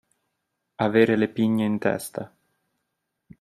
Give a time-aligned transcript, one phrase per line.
[0.77, 2.35] Avere le pigne in testa.